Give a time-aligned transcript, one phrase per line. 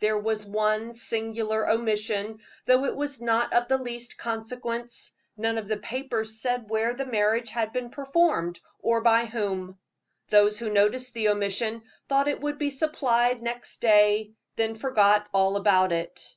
[0.00, 5.68] There was one singular omission, though it was not of the least consequence none of
[5.68, 9.78] the papers said where the marriage had been performed, or by whom.
[10.28, 15.56] Those who noticed the omission thought it would be supplied next day, then forgot all
[15.56, 16.36] about it.